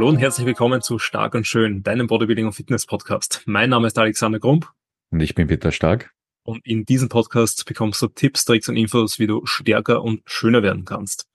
[0.00, 3.42] Hallo und herzlich willkommen zu Stark und Schön, deinem Bodybuilding und Fitness Podcast.
[3.44, 4.70] Mein Name ist Alexander Grump.
[5.10, 6.14] Und ich bin Peter Stark.
[6.42, 10.62] Und in diesem Podcast bekommst du Tipps, Tricks und Infos, wie du stärker und schöner
[10.62, 11.26] werden kannst.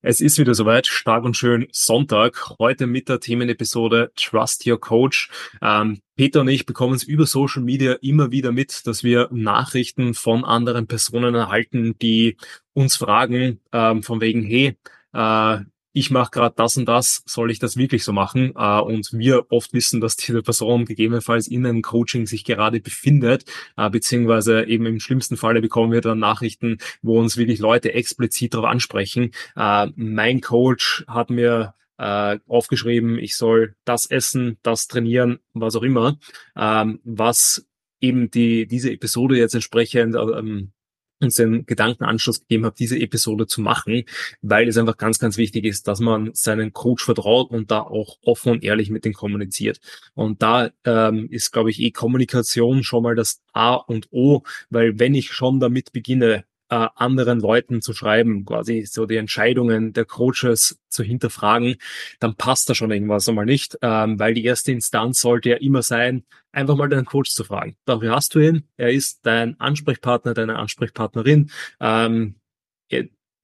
[0.00, 2.54] Es ist wieder soweit, stark und schön Sonntag.
[2.58, 5.28] Heute mit der Themenepisode Trust Your Coach.
[5.60, 10.14] Ähm, Peter und ich bekommen es über Social Media immer wieder mit, dass wir Nachrichten
[10.14, 12.38] von anderen Personen erhalten, die
[12.72, 14.78] uns fragen, ähm, von wegen, hey,
[15.12, 15.58] äh,
[15.96, 18.52] ich mache gerade das und das, soll ich das wirklich so machen?
[18.54, 23.46] Äh, und wir oft wissen, dass diese Person gegebenenfalls in einem Coaching sich gerade befindet,
[23.78, 28.52] äh, beziehungsweise eben im schlimmsten Falle bekommen wir dann Nachrichten, wo uns wirklich Leute explizit
[28.52, 29.30] darauf ansprechen.
[29.56, 35.82] Äh, mein Coach hat mir äh, aufgeschrieben, ich soll das essen, das trainieren, was auch
[35.82, 36.18] immer,
[36.56, 37.66] ähm, was
[38.02, 40.72] eben die diese Episode jetzt entsprechend ähm,
[41.20, 44.04] uns den Gedankenanschluss gegeben habe, diese Episode zu machen,
[44.42, 48.18] weil es einfach ganz, ganz wichtig ist, dass man seinen Coach vertraut und da auch
[48.22, 49.80] offen und ehrlich mit ihm kommuniziert.
[50.14, 54.98] Und da ähm, ist, glaube ich, eh Kommunikation schon mal das A und O, weil
[54.98, 60.04] wenn ich schon damit beginne, äh, anderen Leuten zu schreiben, quasi so die Entscheidungen der
[60.04, 61.76] Coaches zu hinterfragen,
[62.20, 65.82] dann passt da schon irgendwas einmal nicht, ähm, weil die erste Instanz sollte ja immer
[65.82, 67.76] sein, einfach mal deinen Coach zu fragen.
[67.84, 71.50] Dafür hast du ihn, er ist dein Ansprechpartner, deine Ansprechpartnerin.
[71.80, 72.36] Ähm,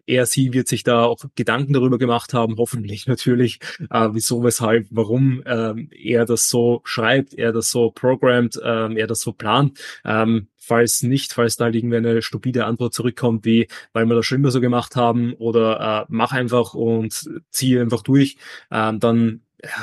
[0.06, 4.86] er, sie wird sich da auch Gedanken darüber gemacht haben, hoffentlich natürlich, äh, wieso, weshalb,
[4.90, 9.78] warum ähm, er das so schreibt, er das so programmt, ähm, er das so plant.
[10.04, 14.38] Ähm, falls nicht, falls da irgendwie eine stupide Antwort zurückkommt, wie, weil wir das schon
[14.38, 18.36] immer so gemacht haben oder äh, mach einfach und ziehe einfach durch,
[18.70, 19.42] ähm, dann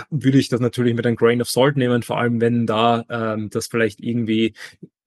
[0.09, 3.49] würde ich das natürlich mit einem Grain of Salt nehmen, vor allem wenn da ähm,
[3.49, 4.53] das vielleicht irgendwie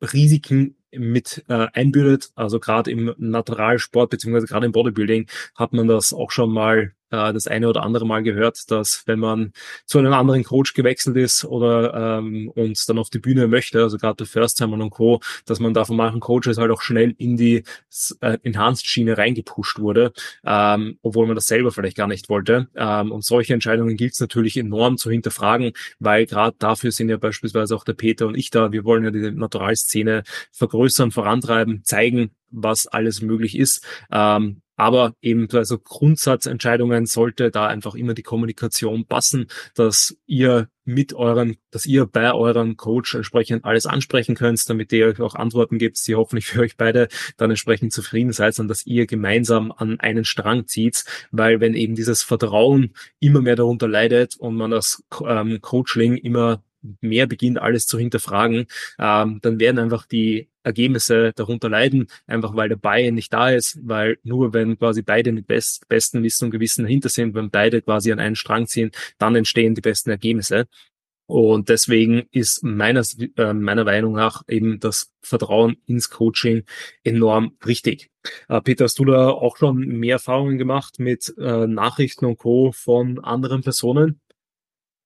[0.00, 2.30] Risiken mit äh, einbürdet.
[2.34, 7.32] Also gerade im Naturalsport beziehungsweise gerade im Bodybuilding hat man das auch schon mal äh,
[7.32, 9.52] das eine oder andere Mal gehört, dass wenn man
[9.86, 13.98] zu einem anderen Coach gewechselt ist oder ähm, uns dann auf die Bühne möchte, also
[13.98, 17.14] gerade bei First Time und Co., dass man da von manchen Coaches halt auch schnell
[17.18, 17.64] in die
[18.20, 20.12] äh, Enhanced-Schiene reingepusht wurde,
[20.44, 22.68] ähm, obwohl man das selber vielleicht gar nicht wollte.
[22.74, 27.18] Ähm, und solche Entscheidungen gilt es natürlich enorm zu hinterfragen, weil gerade dafür sind ja
[27.18, 28.72] beispielsweise auch der Peter und ich da.
[28.72, 30.22] Wir wollen ja die Naturalszene
[30.52, 33.84] vergrößern, vorantreiben, zeigen, was alles möglich ist.
[34.10, 41.14] Ähm, aber eben also Grundsatzentscheidungen sollte da einfach immer die Kommunikation passen, dass ihr mit
[41.14, 45.78] euren, dass ihr bei euren Coach entsprechend alles ansprechen könnt, damit ihr euch auch Antworten
[45.78, 47.06] gibt, die hoffentlich für euch beide
[47.36, 51.94] dann entsprechend zufrieden seid und dass ihr gemeinsam an einen Strang zieht, weil wenn eben
[51.94, 56.64] dieses Vertrauen immer mehr darunter leidet und man das ähm, Coaching immer
[57.00, 58.66] mehr beginnt, alles zu hinterfragen,
[58.98, 63.78] ähm, dann werden einfach die Ergebnisse darunter leiden, einfach weil der Buy nicht da ist,
[63.82, 67.82] weil nur wenn quasi beide mit best, besten Wissen und Gewissen dahinter sind, wenn beide
[67.82, 70.66] quasi an einen Strang ziehen, dann entstehen die besten Ergebnisse.
[71.26, 73.02] Und deswegen ist meiner,
[73.38, 76.64] äh, meiner Meinung nach eben das Vertrauen ins Coaching
[77.04, 78.10] enorm wichtig.
[78.48, 82.72] Äh, Peter, hast du da auch schon mehr Erfahrungen gemacht mit äh, Nachrichten und Co.
[82.72, 84.20] von anderen Personen?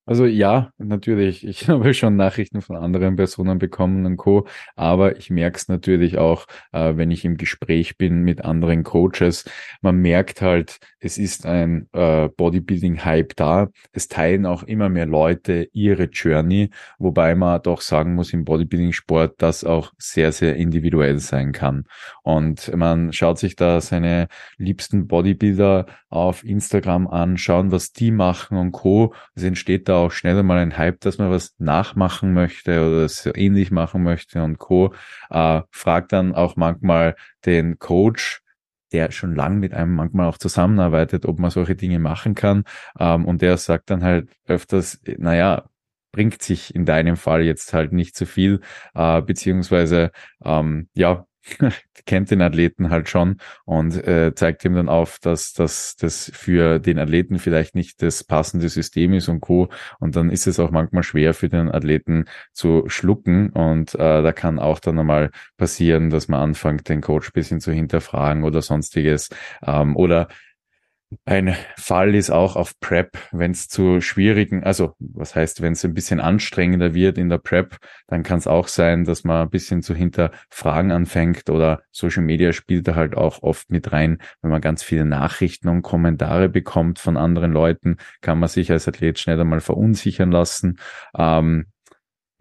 [0.09, 1.45] Also ja, natürlich.
[1.45, 4.47] Ich habe schon Nachrichten von anderen Personen bekommen und Co.
[4.77, 9.45] Aber ich merke es natürlich auch, äh, wenn ich im Gespräch bin mit anderen Coaches.
[9.81, 13.69] Man merkt halt, es ist ein äh, Bodybuilding-Hype da.
[13.93, 19.35] Es teilen auch immer mehr Leute ihre Journey, wobei man doch sagen muss, im Bodybuilding-Sport
[19.39, 21.85] das auch sehr, sehr individuell sein kann.
[22.23, 28.57] Und man schaut sich da seine liebsten Bodybuilder auf Instagram an, schauen, was die machen
[28.57, 29.13] und Co.
[29.35, 33.27] Es entsteht da auch schnell mal ein Hype, dass man was nachmachen möchte oder es
[33.35, 34.95] ähnlich machen möchte und Co.
[35.31, 38.43] Äh, fragt dann auch manchmal den Coach,
[38.93, 42.65] der schon lang mit einem manchmal auch zusammenarbeitet, ob man solche Dinge machen kann.
[42.99, 45.69] Ähm, und der sagt dann halt öfters, naja,
[46.13, 48.61] bringt sich in deinem Fall jetzt halt nicht so viel,
[48.95, 50.13] äh, beziehungsweise
[50.45, 51.27] ähm, ja,
[52.07, 56.79] kennt den Athleten halt schon und äh, zeigt ihm dann auf, dass, dass das für
[56.79, 59.69] den Athleten vielleicht nicht das passende System ist und Co.
[59.99, 64.33] Und dann ist es auch manchmal schwer für den Athleten zu schlucken und äh, da
[64.33, 69.29] kann auch dann einmal passieren, dass man anfängt, den Coach bisschen zu hinterfragen oder sonstiges
[69.65, 70.29] ähm, oder
[71.25, 75.85] ein Fall ist auch auf Prep, wenn es zu schwierigen, also was heißt, wenn es
[75.85, 77.77] ein bisschen anstrengender wird in der Prep,
[78.09, 82.53] dann kann es auch sein, dass man ein bisschen zu hinterfragen anfängt oder Social Media
[82.53, 86.99] spielt da halt auch oft mit rein, wenn man ganz viele Nachrichten und Kommentare bekommt
[86.99, 90.79] von anderen Leuten, kann man sich als Athlet schnell einmal verunsichern lassen.
[91.17, 91.67] Ähm,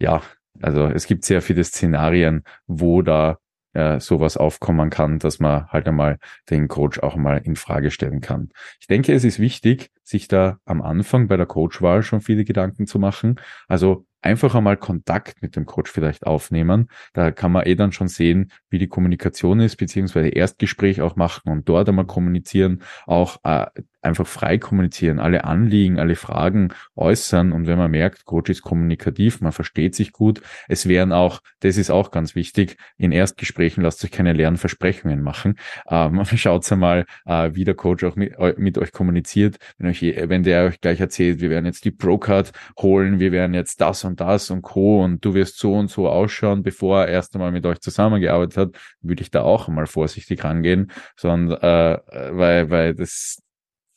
[0.00, 0.22] ja,
[0.60, 3.38] also es gibt sehr viele Szenarien, wo da
[3.76, 6.18] äh, sowas aufkommen kann, dass man halt einmal
[6.50, 8.48] den Coach auch mal in Frage stellen kann.
[8.80, 12.86] Ich denke, es ist wichtig, sich da am Anfang bei der Coachwahl schon viele Gedanken
[12.86, 13.38] zu machen.
[13.68, 16.88] Also einfach einmal Kontakt mit dem Coach vielleicht aufnehmen.
[17.12, 21.50] Da kann man eh dann schon sehen, wie die Kommunikation ist, beziehungsweise Erstgespräch auch machen
[21.50, 23.66] und dort einmal kommunizieren, auch äh,
[24.06, 29.40] einfach frei kommunizieren, alle Anliegen, alle Fragen äußern und wenn man merkt, Coach ist kommunikativ,
[29.40, 34.04] man versteht sich gut, es wären auch, das ist auch ganz wichtig, in Erstgesprächen lasst
[34.04, 35.58] euch keine leeren Versprechungen machen.
[35.88, 40.42] Ähm, schaut einmal, äh, wie der Coach auch mit, mit, euch kommuniziert, wenn, euch, wenn
[40.42, 44.20] der euch gleich erzählt, wir werden jetzt die Pro-Card holen, wir werden jetzt das und
[44.20, 45.02] das und Co.
[45.04, 48.70] und du wirst so und so ausschauen, bevor er erst einmal mit euch zusammengearbeitet hat,
[49.00, 51.98] würde ich da auch mal vorsichtig rangehen, sondern äh,
[52.32, 53.42] weil, weil das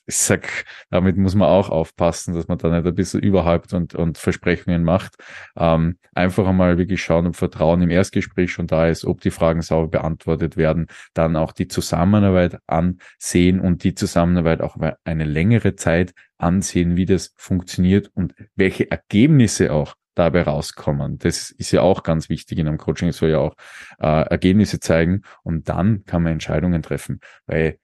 [0.10, 3.94] ich sag, damit muss man auch aufpassen, dass man da nicht ein bisschen überhyped und,
[3.94, 5.16] und Versprechungen macht.
[5.56, 9.62] Ähm, einfach einmal wirklich schauen, ob Vertrauen im Erstgespräch schon da ist, ob die Fragen
[9.62, 16.14] sauber beantwortet werden, dann auch die Zusammenarbeit ansehen und die Zusammenarbeit auch eine längere Zeit
[16.40, 21.20] ansehen, wie das funktioniert und welche Ergebnisse auch dabei rauskommen.
[21.20, 23.10] Das ist ja auch ganz wichtig in einem Coaching.
[23.10, 23.56] Es soll ja auch
[24.00, 27.20] äh, Ergebnisse zeigen und dann kann man Entscheidungen treffen.
[27.46, 27.78] Weil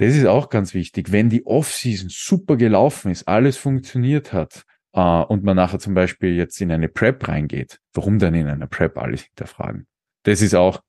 [0.00, 1.12] das ist auch ganz wichtig.
[1.12, 4.64] Wenn die Off-Season super gelaufen ist, alles funktioniert hat
[4.94, 8.66] äh, und man nachher zum Beispiel jetzt in eine Prep reingeht, warum dann in einer
[8.66, 9.86] Prep alles hinterfragen?
[10.22, 10.80] Das ist auch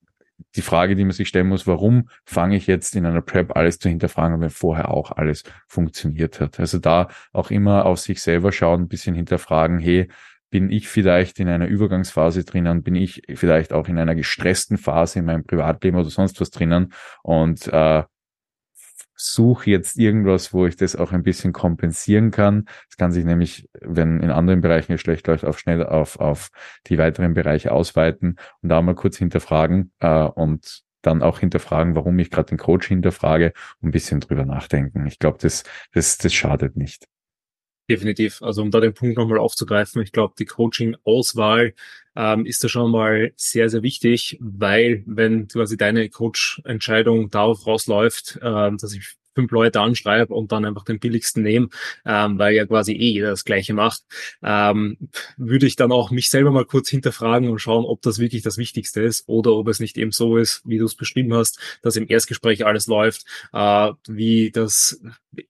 [0.56, 3.78] die Frage, die man sich stellen muss, warum fange ich jetzt in einer Prep alles
[3.78, 6.58] zu hinterfragen, wenn vorher auch alles funktioniert hat.
[6.58, 10.08] Also da auch immer auf sich selber schauen, ein bisschen hinterfragen, hey,
[10.48, 15.18] bin ich vielleicht in einer Übergangsphase drinnen, bin ich vielleicht auch in einer gestressten Phase
[15.18, 18.04] in meinem Privatleben oder sonst was drinnen und äh,
[19.24, 22.66] suche jetzt irgendwas, wo ich das auch ein bisschen kompensieren kann.
[22.88, 26.50] Es kann sich nämlich, wenn in anderen Bereichen es schlecht läuft, auch schnell auf, auf
[26.86, 32.18] die weiteren Bereiche ausweiten und da mal kurz hinterfragen äh, und dann auch hinterfragen, warum
[32.18, 35.06] ich gerade den Coach hinterfrage und ein bisschen drüber nachdenken.
[35.06, 37.08] Ich glaube, das, das, das schadet nicht.
[37.90, 38.42] Definitiv.
[38.42, 41.74] Also um da den Punkt nochmal aufzugreifen, ich glaube, die Coaching-Auswahl
[42.14, 48.38] ähm, ist da schon mal sehr, sehr wichtig, weil wenn quasi deine Coach-Entscheidung darauf rausläuft,
[48.40, 51.68] äh, dass ich fünf Leute anschreibe und dann einfach den billigsten nehme,
[52.04, 54.02] ähm, weil ja quasi eh jeder das Gleiche macht,
[54.42, 54.98] ähm,
[55.36, 58.58] würde ich dann auch mich selber mal kurz hinterfragen und schauen, ob das wirklich das
[58.58, 61.96] Wichtigste ist oder ob es nicht eben so ist, wie du es beschrieben hast, dass
[61.96, 65.00] im Erstgespräch alles läuft, äh, wie das,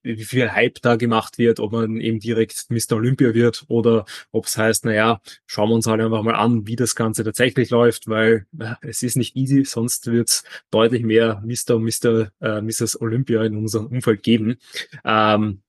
[0.01, 2.93] wie viel Hype da gemacht wird, ob man eben direkt Mr.
[2.93, 6.75] Olympia wird oder ob es heißt, naja, schauen wir uns halt einfach mal an, wie
[6.75, 11.43] das Ganze tatsächlich läuft, weil äh, es ist nicht easy, sonst wird es deutlich mehr
[11.45, 11.75] Mr.
[11.75, 12.31] und Mr.
[12.41, 12.99] Äh, Mrs.
[13.01, 14.57] Olympia in unserem Umfeld geben.
[15.03, 15.61] Ähm,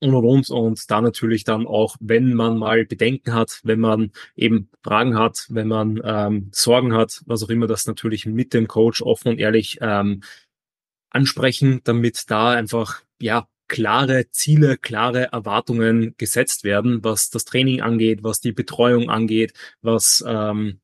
[0.00, 4.12] und und und und da natürlich dann auch, wenn man mal Bedenken hat, wenn man
[4.36, 8.68] eben Fragen hat, wenn man ähm, Sorgen hat, was auch immer, das natürlich mit dem
[8.68, 10.22] Coach offen und ehrlich ähm,
[11.10, 18.22] ansprechen, damit da einfach ja klare Ziele, klare Erwartungen gesetzt werden, was das Training angeht,
[18.22, 20.80] was die Betreuung angeht, was ähm,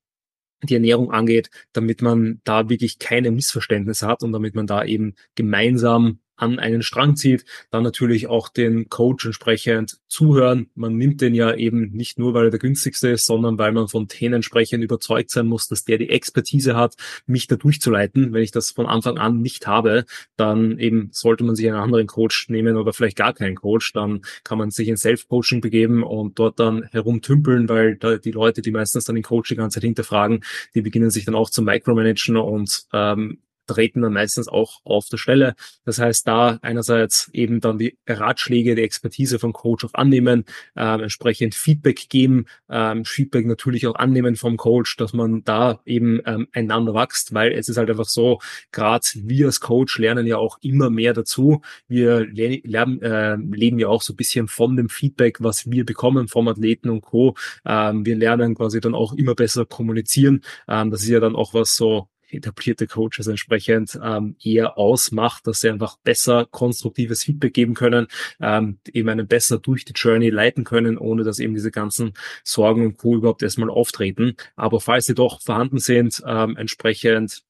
[0.62, 5.14] die Ernährung angeht, damit man da wirklich keine Missverständnisse hat und damit man da eben
[5.34, 10.68] gemeinsam an einen Strang zieht, dann natürlich auch den Coach entsprechend zuhören.
[10.74, 13.88] Man nimmt den ja eben nicht nur, weil er der günstigste ist, sondern weil man
[13.88, 16.94] von denen entsprechend überzeugt sein muss, dass der die Expertise hat,
[17.26, 18.32] mich da durchzuleiten.
[18.32, 20.04] Wenn ich das von Anfang an nicht habe,
[20.36, 23.92] dann eben sollte man sich einen anderen Coach nehmen oder vielleicht gar keinen Coach.
[23.92, 28.62] Dann kann man sich in Self-Coaching begeben und dort dann herumtümpeln, weil da die Leute,
[28.62, 31.62] die meistens dann den Coach die ganze Zeit hinterfragen, die beginnen sich dann auch zu
[31.62, 35.54] micromanagen und ähm, treten dann meistens auch auf der Stelle.
[35.84, 40.44] Das heißt, da einerseits eben dann die Ratschläge, die Expertise vom Coach auch annehmen,
[40.76, 46.20] äh, entsprechend Feedback geben, ähm, Feedback natürlich auch annehmen vom Coach, dass man da eben
[46.26, 48.40] ähm, einander wächst, weil es ist halt einfach so,
[48.72, 51.62] gerade wir als Coach lernen ja auch immer mehr dazu.
[51.88, 56.28] Wir lernen, äh, leben ja auch so ein bisschen von dem Feedback, was wir bekommen
[56.28, 57.34] vom Athleten und Co.
[57.64, 60.42] Ähm, wir lernen quasi dann auch immer besser kommunizieren.
[60.68, 65.60] Ähm, das ist ja dann auch was so etablierte Coaches entsprechend ähm, eher ausmacht, dass
[65.60, 68.08] sie einfach besser konstruktives Feedback geben können,
[68.40, 72.86] ähm, eben einen besser durch die Journey leiten können, ohne dass eben diese ganzen Sorgen
[72.86, 73.16] und Co.
[73.16, 74.36] überhaupt erstmal auftreten.
[74.56, 77.44] Aber falls sie doch vorhanden sind, ähm, entsprechend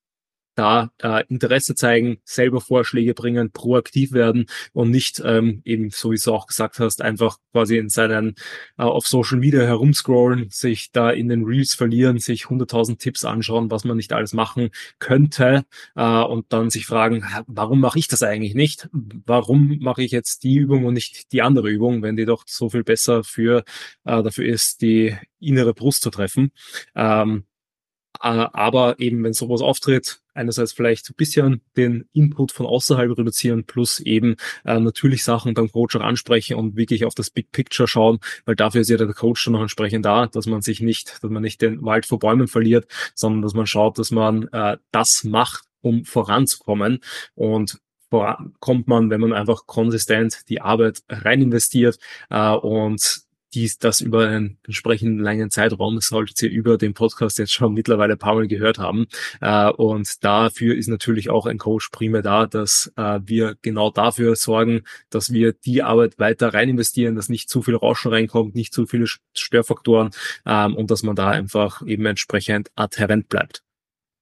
[0.54, 6.16] da äh, Interesse zeigen, selber Vorschläge bringen, proaktiv werden und nicht ähm, eben, so wie
[6.16, 8.34] du auch gesagt hast, einfach quasi in seinen
[8.78, 13.70] äh, auf Social Media herumscrollen, sich da in den Reels verlieren, sich 100.000 Tipps anschauen,
[13.70, 15.64] was man nicht alles machen könnte
[15.96, 18.88] äh, und dann sich fragen, warum mache ich das eigentlich nicht?
[18.92, 22.70] Warum mache ich jetzt die Übung und nicht die andere Übung, wenn die doch so
[22.70, 23.64] viel besser für
[24.04, 26.50] äh, dafür ist, die innere Brust zu treffen?
[26.94, 27.53] Ähm, Äh,
[28.20, 34.00] aber eben, wenn sowas auftritt, einerseits vielleicht ein bisschen den Input von außerhalb reduzieren, plus
[34.00, 38.18] eben äh, natürlich Sachen beim Coach auch ansprechen und wirklich auf das Big Picture schauen,
[38.44, 41.30] weil dafür ist ja der Coach dann noch entsprechend da, dass man sich nicht, dass
[41.30, 45.24] man nicht den Wald vor Bäumen verliert, sondern dass man schaut, dass man äh, das
[45.24, 47.00] macht, um voranzukommen.
[47.34, 47.78] Und
[48.10, 51.98] vorankommt man, wenn man einfach konsistent die Arbeit rein investiert
[52.30, 53.23] äh, und
[53.54, 58.14] dies, das über einen entsprechend langen Zeitraum, solltet ihr über den Podcast jetzt schon mittlerweile
[58.14, 59.06] ein paar Mal gehört haben.
[59.40, 64.36] Äh, und dafür ist natürlich auch ein Coach primär da, dass äh, wir genau dafür
[64.36, 68.72] sorgen, dass wir die Arbeit weiter rein investieren, dass nicht zu viel Rauschen reinkommt, nicht
[68.72, 70.10] zu viele Störfaktoren
[70.46, 73.63] ähm, und dass man da einfach eben entsprechend adherent bleibt.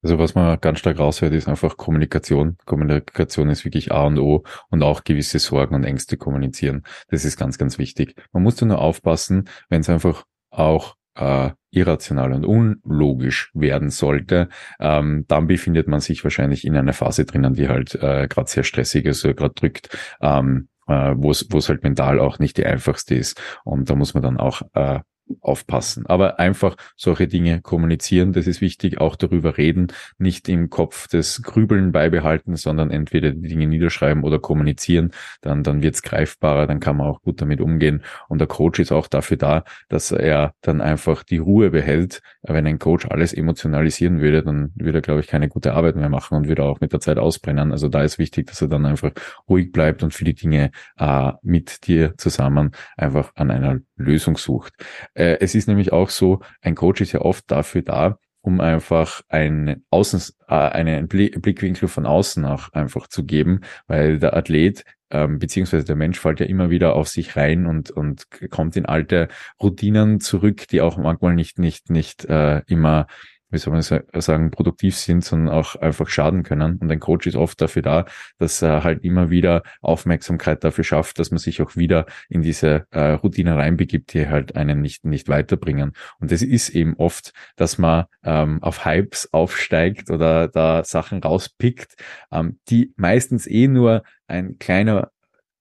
[0.02, 2.56] Also was man ganz stark raushört, ist einfach Kommunikation.
[2.64, 6.82] Kommunikation ist wirklich A und O und auch gewisse Sorgen und Ängste kommunizieren.
[7.08, 8.16] Das ist ganz, ganz wichtig.
[8.32, 14.48] Man muss nur aufpassen, wenn es einfach auch äh, irrational und unlogisch werden sollte,
[14.80, 18.64] ähm, dann befindet man sich wahrscheinlich in einer Phase drinnen, die halt äh, gerade sehr
[18.64, 23.14] stressig ist, oder gerade drückt, ähm, äh, wo es halt mental auch nicht die einfachste
[23.14, 23.40] ist.
[23.64, 25.00] Und da muss man dann auch äh,
[25.40, 26.06] aufpassen.
[26.06, 29.88] Aber einfach solche Dinge kommunizieren, das ist wichtig, auch darüber reden,
[30.18, 35.82] nicht im Kopf das Grübeln beibehalten, sondern entweder die Dinge niederschreiben oder kommunizieren, dann, dann
[35.82, 38.02] wird's greifbarer, dann kann man auch gut damit umgehen.
[38.28, 42.22] Und der Coach ist auch dafür da, dass er dann einfach die Ruhe behält.
[42.42, 46.08] Wenn ein Coach alles emotionalisieren würde, dann würde er, glaube ich, keine gute Arbeit mehr
[46.08, 47.72] machen und würde auch mit der Zeit ausbrennen.
[47.72, 49.12] Also da ist wichtig, dass er dann einfach
[49.48, 54.74] ruhig bleibt und für die Dinge äh, mit dir zusammen einfach an einer Lösung sucht.
[55.14, 59.22] Äh, es ist nämlich auch so, ein Coach ist ja oft dafür da, um einfach
[59.28, 65.38] einen, Außen, äh, einen Blickwinkel von außen auch einfach zu geben, weil der Athlet ähm,
[65.38, 69.28] beziehungsweise der Mensch fällt ja immer wieder auf sich rein und, und kommt in alte
[69.62, 73.06] Routinen zurück, die auch manchmal nicht, nicht, nicht äh, immer
[73.52, 76.78] wie soll man sagen, produktiv sind, sondern auch einfach schaden können.
[76.78, 78.06] Und ein Coach ist oft dafür da,
[78.38, 82.86] dass er halt immer wieder Aufmerksamkeit dafür schafft, dass man sich auch wieder in diese
[82.90, 85.92] äh, Routine reinbegibt, die halt einen nicht, nicht weiterbringen.
[86.18, 91.94] Und das ist eben oft, dass man ähm, auf Hypes aufsteigt oder da Sachen rauspickt,
[92.32, 95.10] ähm, die meistens eh nur ein kleiner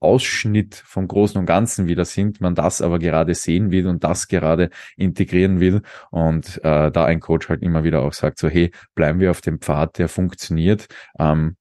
[0.01, 4.27] Ausschnitt vom Großen und Ganzen wieder sind, man das aber gerade sehen will und das
[4.27, 5.81] gerade integrieren will.
[6.09, 9.41] Und äh, da ein Coach halt immer wieder auch sagt, so hey, bleiben wir auf
[9.41, 10.87] dem Pfad, der funktioniert,
[11.19, 11.55] ähm,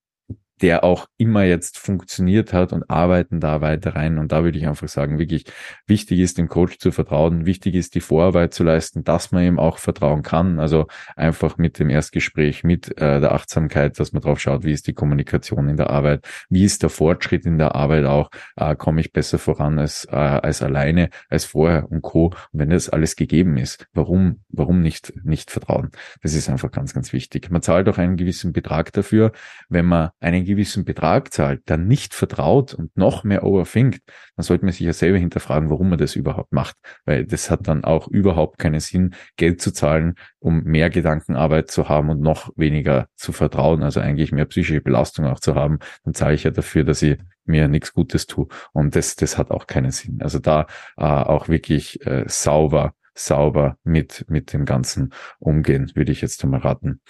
[0.63, 4.19] der auch immer jetzt funktioniert hat und arbeiten da weiter rein.
[4.19, 5.45] Und da würde ich einfach sagen, wirklich
[5.87, 7.47] wichtig ist, dem Coach zu vertrauen.
[7.47, 10.61] Wichtig ist, die Vorarbeit zu leisten, dass man ihm auch vertrauen kann.
[10.61, 10.87] Also
[11.17, 14.95] einfach mit dem Erstgespräch, mit äh, der Achtsamkeit, dass man drauf schaut, wie ist die
[14.95, 19.13] Kommunikation in der Arbeit, wie ist der Fortschritt in der Arbeit auch, äh, komme ich
[19.13, 22.27] besser voran als, äh, als alleine, als vorher und Co.
[22.27, 25.91] Und wenn das alles gegeben ist, warum, warum nicht, nicht vertrauen?
[26.23, 27.51] Das ist einfach ganz, ganz wichtig.
[27.51, 29.33] Man zahlt auch einen gewissen Betrag dafür,
[29.69, 34.01] wenn man einen gewissen Betrag zahlt, dann nicht vertraut und noch mehr overthinkt,
[34.37, 36.77] dann sollte man sich ja selber hinterfragen, warum man das überhaupt macht.
[37.05, 41.89] Weil das hat dann auch überhaupt keinen Sinn, Geld zu zahlen, um mehr Gedankenarbeit zu
[41.89, 45.79] haben und noch weniger zu vertrauen, also eigentlich mehr psychische Belastung auch zu haben.
[46.05, 48.47] Dann zahle ich ja dafür, dass ich mir nichts Gutes tue.
[48.73, 50.19] Und das, das hat auch keinen Sinn.
[50.21, 50.67] Also da
[50.97, 56.61] äh, auch wirklich äh, sauber sauber mit, mit dem Ganzen umgehen, würde ich jetzt einmal
[56.61, 57.01] raten.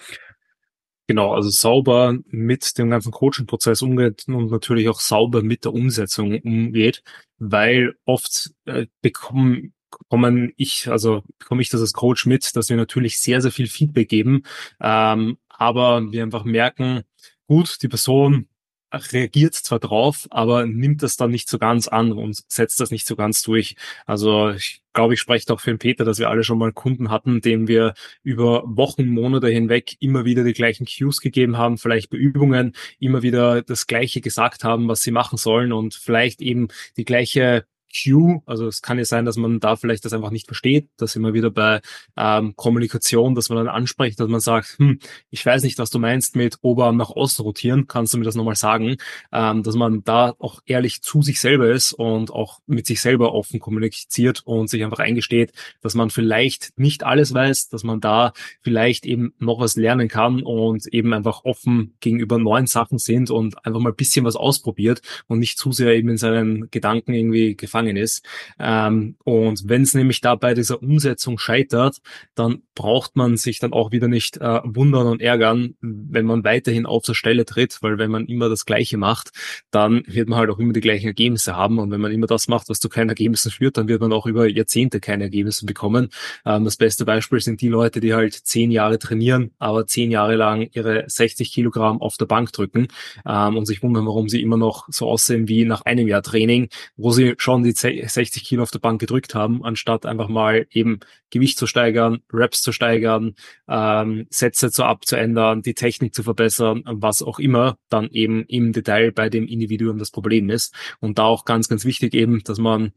[1.11, 6.39] Genau, also sauber mit dem ganzen Coaching-Prozess umgeht und natürlich auch sauber mit der Umsetzung
[6.39, 7.03] umgeht,
[7.37, 12.77] weil oft äh, bekommen bekommen ich, also bekomme ich das als Coach mit, dass wir
[12.77, 14.43] natürlich sehr, sehr viel Feedback geben,
[14.79, 17.01] ähm, aber wir einfach merken,
[17.45, 18.47] gut, die Person
[18.91, 23.07] reagiert zwar drauf, aber nimmt das dann nicht so ganz an und setzt das nicht
[23.07, 23.75] so ganz durch.
[24.05, 27.09] Also ich glaube, ich spreche doch für den Peter, dass wir alle schon mal Kunden
[27.09, 27.93] hatten, dem wir
[28.23, 33.21] über Wochen, Monate hinweg immer wieder die gleichen Cues gegeben haben, vielleicht bei Übungen immer
[33.21, 36.67] wieder das Gleiche gesagt haben, was sie machen sollen und vielleicht eben
[36.97, 38.41] die gleiche Cue.
[38.45, 40.89] Also es kann ja sein, dass man da vielleicht das einfach nicht versteht.
[40.97, 41.81] dass immer wieder bei
[42.17, 45.99] ähm, Kommunikation, dass man dann anspricht, dass man sagt, hm, ich weiß nicht, was du
[45.99, 47.87] meinst mit Oberarm nach außen rotieren.
[47.87, 48.97] Kannst du mir das nochmal sagen?
[49.31, 53.33] Ähm, dass man da auch ehrlich zu sich selber ist und auch mit sich selber
[53.33, 58.33] offen kommuniziert und sich einfach eingesteht, dass man vielleicht nicht alles weiß, dass man da
[58.61, 63.65] vielleicht eben noch was lernen kann und eben einfach offen gegenüber neuen Sachen sind und
[63.65, 67.55] einfach mal ein bisschen was ausprobiert und nicht zu sehr eben in seinen Gedanken irgendwie
[67.55, 68.23] gefallen gefangen ist.
[68.59, 71.97] Ähm, und wenn es nämlich da bei dieser Umsetzung scheitert,
[72.35, 76.85] dann braucht man sich dann auch wieder nicht äh, wundern und ärgern, wenn man weiterhin
[76.85, 79.31] auf der Stelle tritt, weil wenn man immer das Gleiche macht,
[79.71, 81.79] dann wird man halt auch immer die gleichen Ergebnisse haben.
[81.79, 84.25] Und wenn man immer das macht, was zu keinen Ergebnissen führt, dann wird man auch
[84.25, 86.09] über Jahrzehnte keine Ergebnisse bekommen.
[86.45, 90.35] Ähm, das beste Beispiel sind die Leute, die halt zehn Jahre trainieren, aber zehn Jahre
[90.35, 92.87] lang ihre 60 Kilogramm auf der Bank drücken
[93.25, 96.69] ähm, und sich wundern, warum sie immer noch so aussehen wie nach einem Jahr Training,
[96.97, 100.99] wo sie schon die 60 Kilo auf der Bank gedrückt haben, anstatt einfach mal eben
[101.29, 103.35] Gewicht zu steigern, Reps zu steigern,
[103.67, 109.11] ähm, Sätze zu abzuändern, die Technik zu verbessern, was auch immer dann eben im Detail
[109.11, 110.73] bei dem Individuum das Problem ist.
[110.99, 112.93] Und da auch ganz, ganz wichtig eben, dass man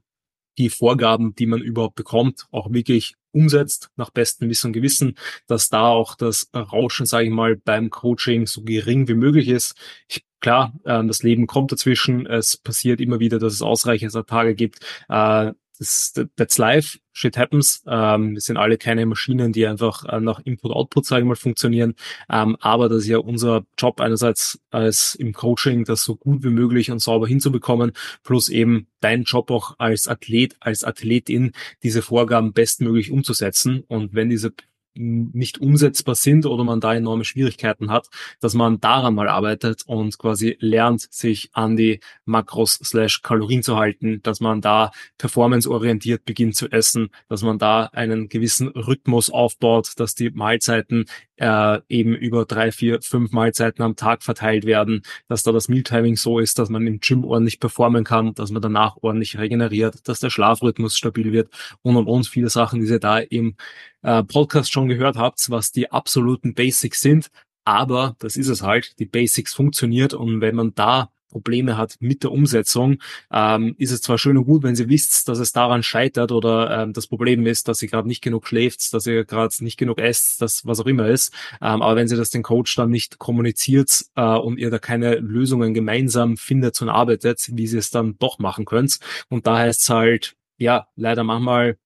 [0.59, 5.17] die Vorgaben, die man überhaupt bekommt, auch wirklich umsetzt nach bestem Wissen und Gewissen,
[5.47, 9.75] dass da auch das Rauschen, sage ich mal, beim Coaching so gering wie möglich ist.
[10.09, 12.27] Ich, klar, äh, das Leben kommt dazwischen.
[12.27, 14.81] Es passiert immer wieder, dass es ausreichend Tage gibt.
[15.09, 17.83] Äh, das, that's life, shit happens.
[17.89, 21.95] Ähm, wir sind alle keine Maschinen, die einfach äh, nach Input-Output, sage ich mal, funktionieren.
[22.31, 26.51] Ähm, aber das ist ja unser Job einerseits als im Coaching, das so gut wie
[26.51, 32.53] möglich und sauber hinzubekommen, plus eben dein Job auch als Athlet, als Athletin, diese Vorgaben
[32.53, 33.83] bestmöglich umzusetzen.
[33.89, 34.53] Und wenn diese
[34.95, 38.09] nicht umsetzbar sind oder man da enorme Schwierigkeiten hat,
[38.41, 43.77] dass man daran mal arbeitet und quasi lernt, sich an die Makros slash Kalorien zu
[43.77, 49.93] halten, dass man da performanceorientiert beginnt zu essen, dass man da einen gewissen Rhythmus aufbaut,
[49.97, 55.43] dass die Mahlzeiten äh, eben über drei, vier, fünf Mahlzeiten am Tag verteilt werden, dass
[55.43, 58.97] da das Mealtiming so ist, dass man im Gym ordentlich performen kann, dass man danach
[59.01, 61.51] ordentlich regeneriert, dass der Schlafrhythmus stabil wird
[61.83, 63.57] und und und viele Sachen, die ihr da im
[64.03, 67.31] äh, Podcast schon gehört habt, was die absoluten Basics sind.
[67.65, 72.23] Aber das ist es halt, die Basics funktioniert und wenn man da Probleme hat mit
[72.23, 72.99] der Umsetzung,
[73.33, 76.83] ähm, ist es zwar schön und gut, wenn sie wisst, dass es daran scheitert oder
[76.83, 79.99] ähm, das Problem ist, dass sie gerade nicht genug schläft, dass ihr gerade nicht genug
[79.99, 81.35] esst, das was auch immer ist.
[81.61, 85.17] Ähm, aber wenn sie das den Coach dann nicht kommuniziert äh, und ihr da keine
[85.17, 89.01] Lösungen gemeinsam findet und arbeitet, wie sie es dann doch machen könnt.
[89.29, 91.79] Und da heißt es halt, ja, leider manchmal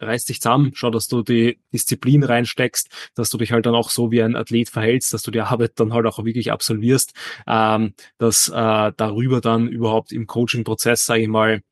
[0.00, 3.90] reiß dich zusammen, schau, dass du die Disziplin reinsteckst, dass du dich halt dann auch
[3.90, 7.12] so wie ein Athlet verhältst, dass du die Arbeit dann halt auch wirklich absolvierst,
[7.46, 11.62] ähm, dass äh, darüber dann überhaupt im Coaching-Prozess, sage ich mal,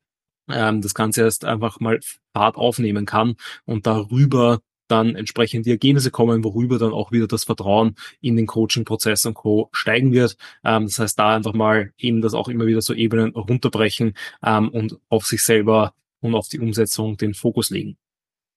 [0.49, 1.99] ähm, das Ganze erst einfach mal
[2.33, 3.35] Fahrt aufnehmen kann
[3.65, 8.45] und darüber dann entsprechend die Ergebnisse kommen, worüber dann auch wieder das Vertrauen in den
[8.45, 9.69] Coaching-Prozess und Co.
[9.71, 10.37] steigen wird.
[10.63, 14.69] Ähm, das heißt, da einfach mal eben das auch immer wieder so Ebenen runterbrechen ähm,
[14.69, 17.97] und auf sich selber und auf die Umsetzung den Fokus legen.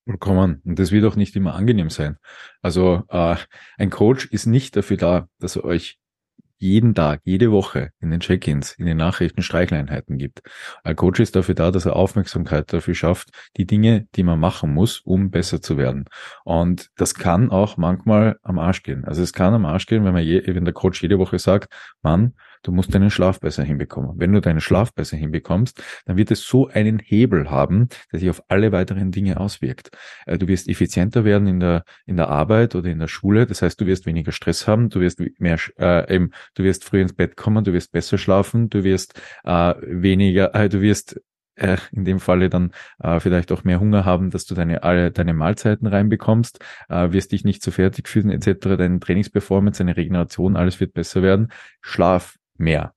[0.08, 0.62] Vollkommen.
[0.64, 2.16] Und das wird auch nicht immer angenehm sein.
[2.62, 3.36] Also äh,
[3.76, 5.98] ein Coach ist nicht dafür da, dass er euch
[6.56, 10.40] jeden Tag, jede Woche in den Check-ins, in den Nachrichten Streichleinheiten gibt.
[10.82, 14.72] Ein Coach ist dafür da, dass er Aufmerksamkeit dafür schafft, die Dinge, die man machen
[14.72, 16.06] muss, um besser zu werden.
[16.42, 19.04] Und das kann auch manchmal am Arsch gehen.
[19.04, 21.70] Also es kann am Arsch gehen, wenn man je, wenn der Coach jede Woche sagt,
[22.00, 24.12] Mann, Du musst deinen Schlaf besser hinbekommen.
[24.16, 28.30] Wenn du deinen Schlaf besser hinbekommst, dann wird es so einen Hebel haben, der sich
[28.30, 29.90] auf alle weiteren Dinge auswirkt.
[30.26, 33.46] Äh, du wirst effizienter werden in der, in der Arbeit oder in der Schule.
[33.46, 37.00] Das heißt, du wirst weniger Stress haben, du wirst mehr, äh, eben, du wirst früh
[37.00, 41.20] ins Bett kommen, du wirst besser schlafen, du wirst äh, weniger, äh, du wirst
[41.58, 45.10] äh, in dem Falle dann äh, vielleicht auch mehr Hunger haben, dass du deine alle
[45.10, 48.76] deine Mahlzeiten reinbekommst, äh, wirst dich nicht so fertig fühlen etc.
[48.76, 51.52] Deine Trainingsperformance, deine Regeneration, alles wird besser werden.
[51.80, 52.94] Schlaf mehr.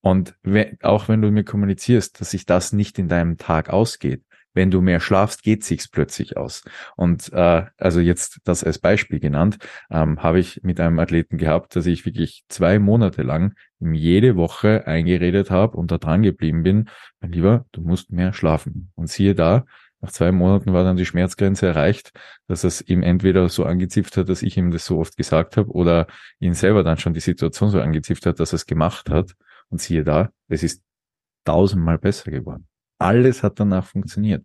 [0.00, 0.34] Und
[0.82, 4.22] auch wenn du mir kommunizierst, dass sich das nicht in deinem Tag ausgeht,
[4.54, 6.62] wenn du mehr schlafst, geht sich's plötzlich aus.
[6.96, 9.58] Und äh, also jetzt das als Beispiel genannt,
[9.90, 14.86] ähm, habe ich mit einem Athleten gehabt, dass ich wirklich zwei Monate lang jede Woche
[14.86, 16.88] eingeredet habe und da dran geblieben bin,
[17.20, 18.92] mein Lieber, du musst mehr schlafen.
[18.94, 19.64] Und siehe da,
[20.04, 22.12] nach zwei Monaten war dann die Schmerzgrenze erreicht,
[22.46, 25.70] dass es ihm entweder so angezipft hat, dass ich ihm das so oft gesagt habe,
[25.70, 26.06] oder
[26.40, 29.34] ihn selber dann schon die Situation so angezipft hat, dass er es gemacht hat.
[29.70, 30.82] Und siehe da, es ist
[31.44, 32.68] tausendmal besser geworden.
[32.98, 34.44] Alles hat danach funktioniert.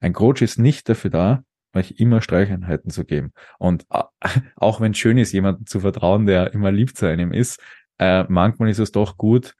[0.00, 1.42] Ein Coach ist nicht dafür da,
[1.74, 3.32] euch immer Streicheinheiten zu geben.
[3.58, 4.04] Und äh,
[4.54, 7.60] auch wenn es schön ist, jemanden zu vertrauen, der immer lieb zu einem ist,
[7.98, 9.56] äh, manchmal ist es doch gut,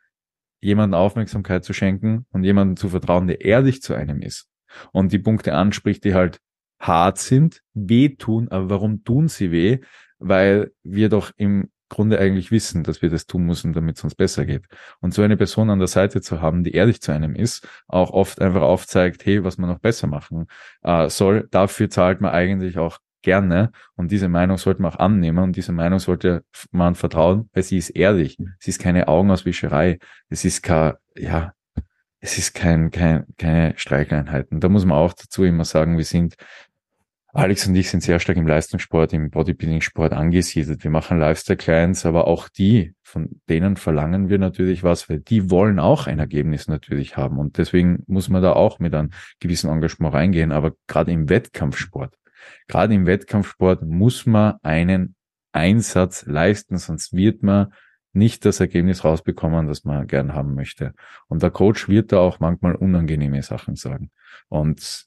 [0.61, 4.50] jemanden Aufmerksamkeit zu schenken und jemanden zu vertrauen, der ehrlich zu einem ist
[4.93, 6.41] und die Punkte anspricht, die halt
[6.79, 9.79] hart sind, wehtun, aber warum tun sie weh?
[10.19, 14.15] Weil wir doch im Grunde eigentlich wissen, dass wir das tun müssen, damit es uns
[14.15, 14.65] besser geht.
[15.01, 18.11] Und so eine Person an der Seite zu haben, die ehrlich zu einem ist, auch
[18.11, 20.47] oft einfach aufzeigt, hey, was man noch besser machen
[20.83, 25.39] äh, soll, dafür zahlt man eigentlich auch gerne und diese Meinung sollte man auch annehmen
[25.41, 28.39] und diese Meinung sollte man vertrauen, weil sie ist ehrlich.
[28.59, 29.99] Sie ist keine Augenauswischerei.
[30.29, 31.53] Es ist kein, ja,
[32.21, 34.61] es ist kein, kein, keine Streikeinheiten.
[34.61, 36.37] Da muss man auch dazu immer sagen, wir sind
[37.33, 40.83] Alex und ich sind sehr stark im Leistungssport, im Bodybuilding-Sport angesiedelt.
[40.83, 45.79] Wir machen Lifestyle-Clients, aber auch die, von denen verlangen wir natürlich was, weil die wollen
[45.79, 47.39] auch ein Ergebnis natürlich haben.
[47.39, 50.51] Und deswegen muss man da auch mit einem gewissen Engagement reingehen.
[50.51, 52.17] Aber gerade im Wettkampfsport,
[52.67, 55.15] gerade im Wettkampfsport muss man einen
[55.53, 57.73] Einsatz leisten, sonst wird man
[58.13, 60.95] nicht das Ergebnis rausbekommen, das man gern haben möchte.
[61.29, 64.11] Und der Coach wird da auch manchmal unangenehme Sachen sagen.
[64.49, 65.07] Und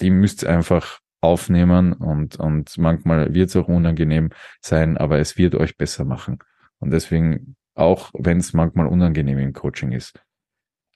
[0.00, 4.30] die müsst einfach aufnehmen und, und manchmal wird es auch unangenehm
[4.60, 6.38] sein, aber es wird euch besser machen.
[6.78, 10.22] Und deswegen, auch wenn es manchmal unangenehm im Coaching ist,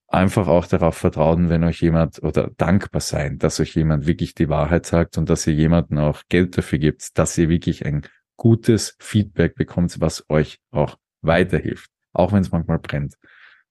[0.09, 4.49] einfach auch darauf vertrauen, wenn euch jemand oder dankbar sein, dass euch jemand wirklich die
[4.49, 8.03] Wahrheit sagt und dass ihr jemanden auch Geld dafür gibt, dass ihr wirklich ein
[8.37, 13.17] gutes Feedback bekommt, was euch auch weiterhilft, auch wenn es manchmal brennt.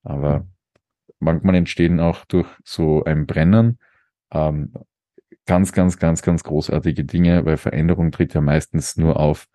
[0.03, 0.47] Aber
[1.19, 3.79] manchmal entstehen auch durch so ein Brennen
[4.31, 4.73] ähm,
[5.45, 9.47] ganz, ganz, ganz, ganz großartige Dinge, weil Veränderung tritt ja meistens nur auf,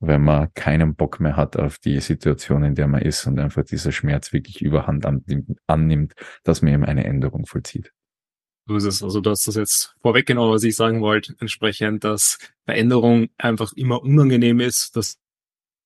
[0.00, 3.62] wenn man keinen Bock mehr hat auf die Situation, in der man ist und einfach
[3.62, 5.06] dieser Schmerz wirklich überhand
[5.66, 7.92] annimmt, dass man eben eine Änderung vollzieht.
[8.66, 9.02] So ist es.
[9.02, 14.02] Also du hast das jetzt vorweggenommen, was ich sagen wollte, entsprechend, dass Veränderung einfach immer
[14.02, 15.18] unangenehm ist, dass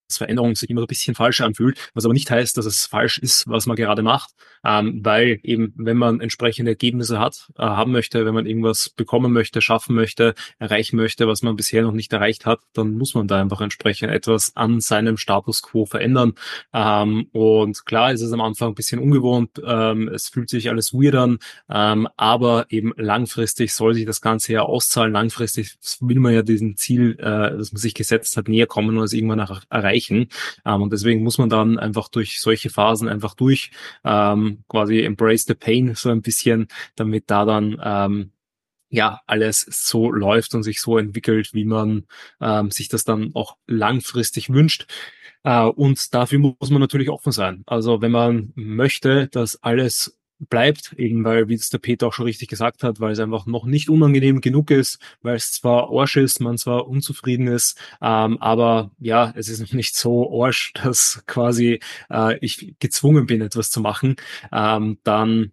[0.09, 3.49] Veränderung sich immer ein bisschen falsch anfühlt, was aber nicht heißt, dass es falsch ist,
[3.49, 4.31] was man gerade macht,
[4.64, 9.33] ähm, weil eben, wenn man entsprechende Ergebnisse hat, äh, haben möchte, wenn man irgendwas bekommen
[9.33, 13.27] möchte, schaffen möchte, erreichen möchte, was man bisher noch nicht erreicht hat, dann muss man
[13.27, 16.35] da einfach entsprechend etwas an seinem Status quo verändern.
[16.73, 20.92] Ähm, und klar ist es am Anfang ein bisschen ungewohnt, ähm, es fühlt sich alles
[20.92, 21.38] weird an,
[21.69, 25.12] ähm, aber eben langfristig soll sich das Ganze ja auszahlen.
[25.12, 29.05] Langfristig will man ja diesem Ziel, äh, das man sich gesetzt hat, näher kommen und
[29.05, 30.28] es irgendwann erreichen erreichen.
[30.64, 33.70] Ähm, und deswegen muss man dann einfach durch solche Phasen einfach durch,
[34.04, 38.32] ähm, quasi embrace the pain so ein bisschen, damit da dann ähm,
[38.88, 42.06] ja alles so läuft und sich so entwickelt, wie man
[42.40, 44.87] ähm, sich das dann auch langfristig wünscht.
[45.48, 47.62] Uh, und dafür muss man natürlich offen sein.
[47.66, 52.27] Also wenn man möchte, dass alles bleibt, eben weil, wie es der Peter auch schon
[52.27, 56.16] richtig gesagt hat, weil es einfach noch nicht unangenehm genug ist, weil es zwar Arsch
[56.16, 61.22] ist, man zwar unzufrieden ist, ähm, aber ja, es ist noch nicht so Arsch, dass
[61.27, 64.16] quasi äh, ich gezwungen bin, etwas zu machen,
[64.53, 65.53] ähm, dann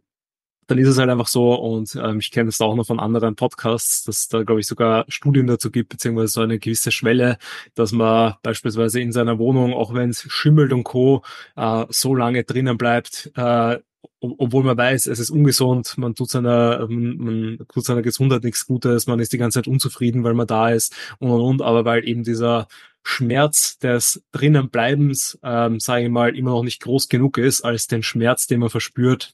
[0.68, 3.36] dann ist es halt einfach so und ähm, ich kenne es auch noch von anderen
[3.36, 7.38] Podcasts, dass da glaube ich sogar Studien dazu gibt, beziehungsweise so eine gewisse Schwelle,
[7.76, 11.24] dass man beispielsweise in seiner Wohnung, auch wenn es schimmelt und Co.,
[11.56, 13.80] äh, so lange drinnen bleibt, äh,
[14.20, 19.08] obwohl man weiß, es ist ungesund, man tut seiner, man tut seiner Gesundheit nichts Gutes,
[19.08, 22.08] man ist die ganze Zeit unzufrieden, weil man da ist und und und, aber weil
[22.08, 22.68] eben dieser
[23.04, 28.04] Schmerz des Drinnenbleibens, ähm, sage ich mal, immer noch nicht groß genug ist, als den
[28.04, 29.34] Schmerz, den man verspürt,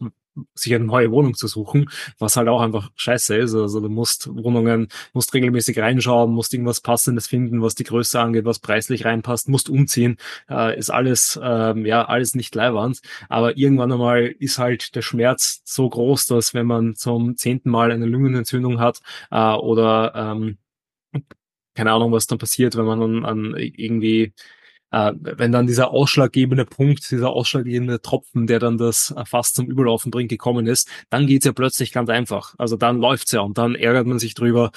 [0.54, 3.54] sich eine neue Wohnung zu suchen, was halt auch einfach scheiße ist.
[3.56, 8.46] Also du musst Wohnungen, musst regelmäßig reinschauen, musst irgendwas Passendes finden, was die Größe angeht,
[8.46, 10.18] was preislich reinpasst, musst umziehen,
[10.50, 13.02] äh, ist alles, ähm, ja, alles nicht leiwand.
[13.28, 17.92] Aber irgendwann einmal ist halt der Schmerz so groß, dass wenn man zum zehnten Mal
[17.92, 19.00] eine Lungenentzündung hat
[19.32, 20.58] äh, oder ähm,
[21.80, 24.34] keine Ahnung, was dann passiert, wenn man dann an irgendwie
[24.92, 29.68] äh, wenn dann dieser ausschlaggebende Punkt, dieser ausschlaggebende Tropfen, der dann das äh, fast zum
[29.68, 32.54] Überlaufen bringt, gekommen ist, dann geht's ja plötzlich ganz einfach.
[32.58, 34.72] Also dann läuft's ja und dann ärgert man sich drüber,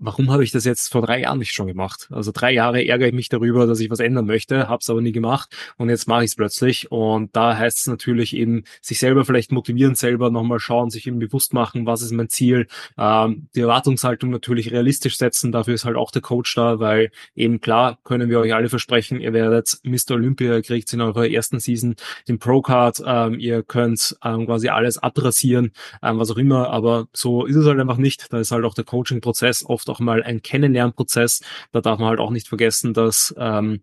[0.00, 2.08] warum habe ich das jetzt vor drei Jahren nicht schon gemacht?
[2.10, 5.00] Also drei Jahre ärgere ich mich darüber, dass ich was ändern möchte, habe es aber
[5.00, 6.90] nie gemacht und jetzt mache ich es plötzlich.
[6.90, 11.18] Und da heißt es natürlich eben, sich selber vielleicht motivieren, selber nochmal schauen, sich eben
[11.18, 12.66] bewusst machen, was ist mein Ziel,
[12.96, 17.60] ähm, die Erwartungshaltung natürlich realistisch setzen, dafür ist halt auch der Coach da, weil eben
[17.60, 20.12] klar können wir euch alle versprechen, ihr werdet Mr.
[20.12, 21.96] Olympia, ihr kriegt in eurer ersten Season
[22.28, 27.44] den Pro-Card, ähm, ihr könnt ähm, quasi alles abrasieren, ähm, was auch immer, aber so
[27.46, 28.32] ist es halt einfach nicht.
[28.32, 31.42] Da ist halt auch der Coaching-Prozess oft auch mal ein Kennenlernprozess.
[31.72, 33.82] Da darf man halt auch nicht vergessen, dass ähm,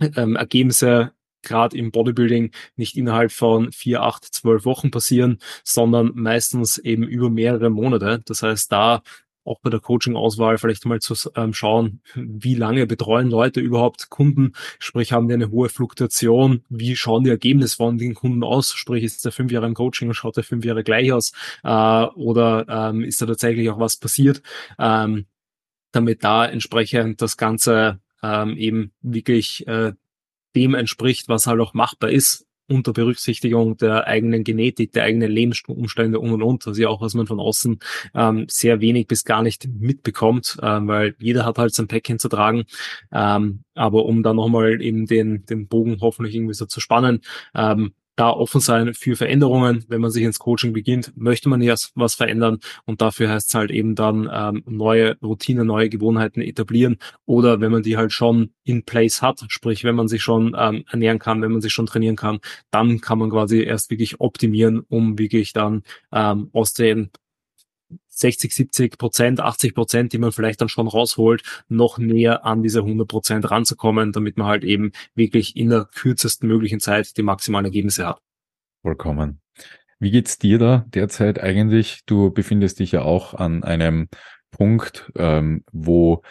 [0.00, 6.78] ähm, Ergebnisse gerade im Bodybuilding nicht innerhalb von vier, acht, zwölf Wochen passieren, sondern meistens
[6.78, 8.22] eben über mehrere Monate.
[8.26, 9.02] Das heißt, da
[9.48, 14.52] auch bei der Coaching-Auswahl vielleicht mal zu ähm, schauen, wie lange betreuen Leute überhaupt Kunden,
[14.78, 19.04] sprich haben die eine hohe Fluktuation, wie schauen die Ergebnisse von den Kunden aus, sprich
[19.04, 21.32] ist der fünf Jahre im Coaching und schaut der fünf Jahre gleich aus?
[21.64, 24.42] Äh, oder ähm, ist da tatsächlich auch was passiert,
[24.78, 25.26] ähm,
[25.92, 29.92] damit da entsprechend das Ganze ähm, eben wirklich äh,
[30.54, 36.20] dem entspricht, was halt auch machbar ist unter Berücksichtigung der eigenen Genetik, der eigenen Lebensumstände
[36.20, 36.66] und und und.
[36.66, 37.78] Ist ja auch, was man von außen
[38.14, 42.28] ähm, sehr wenig bis gar nicht mitbekommt, ähm, weil jeder hat halt sein Päckchen zu
[42.28, 42.64] tragen.
[43.12, 47.20] Ähm, aber um dann nochmal eben den, den Bogen hoffentlich irgendwie so zu spannen,
[47.54, 49.84] ähm, da offen sein für Veränderungen.
[49.88, 53.54] Wenn man sich ins Coaching beginnt, möchte man erst was verändern und dafür heißt es
[53.54, 58.50] halt eben dann ähm, neue Routinen, neue Gewohnheiten etablieren oder wenn man die halt schon
[58.64, 61.86] in place hat, sprich wenn man sich schon ähm, ernähren kann, wenn man sich schon
[61.86, 62.40] trainieren kann,
[62.72, 67.10] dann kann man quasi erst wirklich optimieren, um wirklich dann ähm, aus den
[68.20, 72.80] 60, 70 Prozent, 80 Prozent, die man vielleicht dann schon rausholt, noch näher an diese
[72.80, 77.66] 100 Prozent ranzukommen, damit man halt eben wirklich in der kürzesten möglichen Zeit die maximalen
[77.66, 78.20] Ergebnisse hat.
[78.82, 79.40] Vollkommen.
[80.00, 82.02] Wie geht's dir da derzeit eigentlich?
[82.06, 84.08] Du befindest dich ja auch an einem
[84.50, 86.22] Punkt, ähm, wo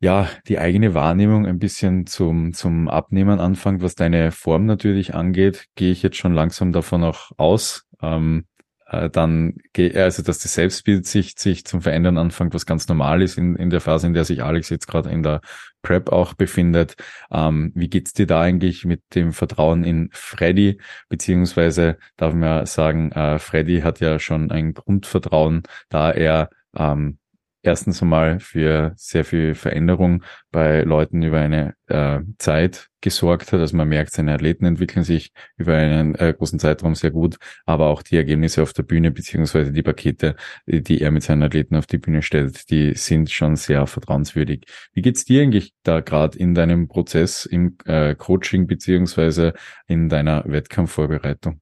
[0.00, 5.66] ja die eigene Wahrnehmung ein bisschen zum, zum Abnehmen anfängt, was deine Form natürlich angeht,
[5.74, 7.84] gehe ich jetzt schon langsam davon auch aus.
[8.00, 8.46] Ähm,
[8.88, 13.38] äh, dann, also dass das Selbstbild sich, sich zum Verändern anfängt, was ganz normal ist
[13.38, 15.40] in, in der Phase, in der sich Alex jetzt gerade in der
[15.82, 16.96] Prep auch befindet.
[17.30, 20.80] Ähm, wie geht's dir da eigentlich mit dem Vertrauen in Freddy?
[21.08, 27.18] Beziehungsweise darf man ja sagen, äh, Freddy hat ja schon ein Grundvertrauen, da er ähm,
[27.62, 33.60] erstens einmal für sehr viel Veränderung bei Leuten über eine äh, Zeit gesorgt hat.
[33.60, 37.86] Also man merkt, seine Athleten entwickeln sich über einen äh, großen Zeitraum sehr gut, aber
[37.86, 41.86] auch die Ergebnisse auf der Bühne beziehungsweise die Pakete, die er mit seinen Athleten auf
[41.86, 44.64] die Bühne stellt, die sind schon sehr vertrauenswürdig.
[44.92, 49.54] Wie geht's dir eigentlich da gerade in deinem Prozess im äh, Coaching beziehungsweise
[49.86, 51.60] in deiner Wettkampfvorbereitung?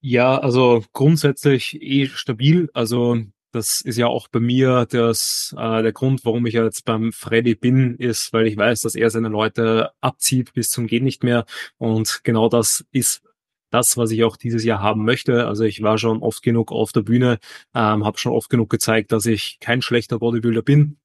[0.00, 2.68] Ja, also grundsätzlich eh stabil.
[2.72, 3.16] Also
[3.52, 7.54] das ist ja auch bei mir das, äh, der Grund, warum ich jetzt beim Freddy
[7.54, 11.46] bin, ist, weil ich weiß, dass er seine Leute abzieht bis zum Gehen nicht mehr.
[11.78, 13.22] Und genau das ist
[13.70, 15.46] das, was ich auch dieses Jahr haben möchte.
[15.46, 17.38] Also ich war schon oft genug auf der Bühne,
[17.74, 20.98] ähm, habe schon oft genug gezeigt, dass ich kein schlechter Bodybuilder bin.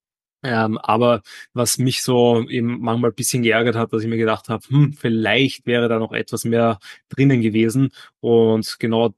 [0.43, 1.21] Ähm, aber
[1.53, 4.93] was mich so eben manchmal ein bisschen geärgert hat, dass ich mir gedacht habe, hm,
[4.93, 6.79] vielleicht wäre da noch etwas mehr
[7.09, 7.91] drinnen gewesen.
[8.19, 9.13] Und genau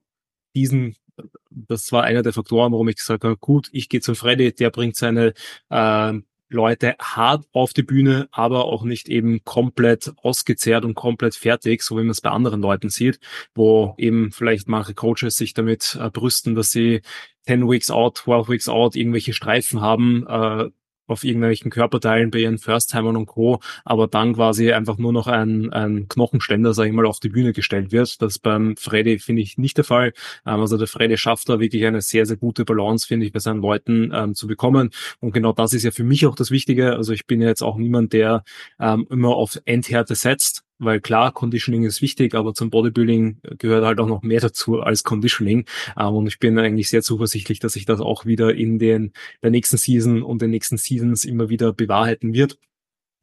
[0.56, 0.96] diesen
[1.50, 4.70] das war einer der Faktoren, warum ich gesagt habe, gut, ich gehe zu Freddy, der
[4.70, 5.34] bringt seine
[5.70, 6.14] äh,
[6.50, 11.96] Leute hart auf die Bühne, aber auch nicht eben komplett ausgezehrt und komplett fertig, so
[11.98, 13.20] wie man es bei anderen Leuten sieht,
[13.56, 17.02] wo eben vielleicht manche Coaches sich damit äh, brüsten, dass sie
[17.48, 20.70] 10 Weeks out, 12 Weeks out irgendwelche Streifen haben, äh,
[21.08, 25.72] auf irgendwelchen Körperteilen bei ihren First-Timern und Co., aber dann quasi einfach nur noch ein,
[25.72, 28.22] ein Knochenständer, sag ich mal, auf die Bühne gestellt wird.
[28.22, 30.14] Das beim Freddy finde ich nicht der Fall.
[30.46, 33.40] Ähm, also der Freddy schafft da wirklich eine sehr, sehr gute Balance, finde ich, bei
[33.40, 34.90] seinen Leuten ähm, zu bekommen.
[35.20, 36.94] Und genau das ist ja für mich auch das Wichtige.
[36.94, 38.44] Also ich bin ja jetzt auch niemand, der
[38.80, 44.00] ähm, immer auf Endhärte setzt, weil klar, Conditioning ist wichtig, aber zum Bodybuilding gehört halt
[44.00, 45.66] auch noch mehr dazu als Conditioning.
[45.98, 49.52] Ähm, und ich bin eigentlich sehr zuversichtlich, dass sich das auch wieder in den der
[49.52, 52.58] nächsten Season und den nächsten Seasons immer wieder bewahrheiten wird.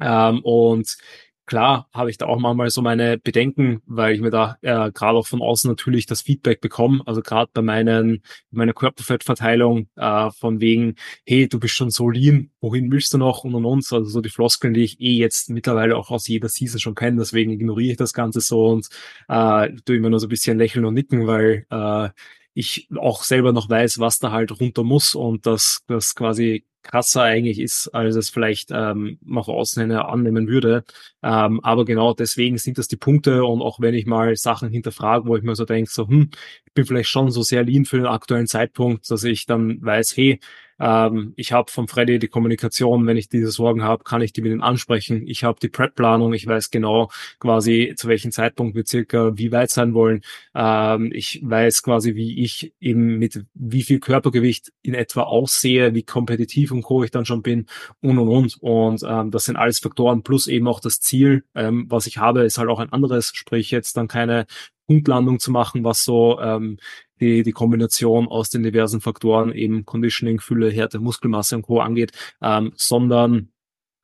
[0.00, 0.96] Ähm, und
[1.44, 5.18] Klar habe ich da auch manchmal so meine Bedenken, weil ich mir da äh, gerade
[5.18, 7.02] auch von außen natürlich das Feedback bekomme.
[7.05, 10.94] Also gerade bei meinen meiner Körperfettverteilung äh, von wegen,
[11.26, 13.92] hey, du bist schon so lean, wohin willst du noch und und und.
[13.92, 17.18] Also so die Floskeln, die ich eh jetzt mittlerweile auch aus jeder Season schon kenne.
[17.18, 18.88] Deswegen ignoriere ich das Ganze so und
[19.28, 22.11] äh, tue immer nur so ein bisschen lächeln und nicken, weil äh,
[22.55, 27.23] ich auch selber noch weiß, was da halt runter muss und dass das quasi krasser
[27.23, 30.85] eigentlich ist, als es vielleicht ähm, nach außen hin annehmen würde.
[31.23, 35.27] Ähm, aber genau deswegen sind das die Punkte und auch wenn ich mal Sachen hinterfrage,
[35.27, 36.31] wo ich mir so denke, so, hm,
[36.66, 40.16] ich bin vielleicht schon so sehr lean für den aktuellen Zeitpunkt, dass ich dann weiß,
[40.16, 40.40] hey,
[40.83, 44.42] ähm, ich habe von Freddy die Kommunikation, wenn ich diese Sorgen habe, kann ich die
[44.42, 45.29] mit ihm ansprechen.
[45.29, 49.71] Ich habe die Prep-Planung, ich weiß genau quasi, zu welchem Zeitpunkt wir circa wie weit
[49.71, 50.23] sein wollen.
[50.57, 56.03] Ähm, ich weiß quasi, wie ich eben mit wie viel Körpergewicht in etwa aussehe, wie
[56.03, 57.66] kompetitiv und co ich dann schon bin
[58.01, 58.57] und und und.
[58.61, 62.42] Und ähm, das sind alles Faktoren plus eben auch das Ziel, ähm, was ich habe,
[62.42, 64.47] ist halt auch ein anderes, sprich jetzt dann keine
[64.88, 66.79] Punktlandung zu machen, was so ähm,
[67.22, 71.80] die, die Kombination aus den diversen Faktoren, eben Conditioning, Fülle, Härte, Muskelmasse und Co.
[71.80, 73.52] angeht, ähm, sondern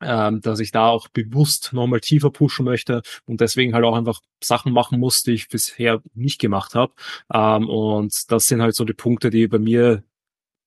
[0.01, 4.21] ähm, dass ich da auch bewusst nochmal tiefer pushen möchte und deswegen halt auch einfach
[4.41, 6.93] Sachen machen muss, die ich bisher nicht gemacht habe.
[7.33, 10.03] Ähm, und das sind halt so die Punkte, die bei mir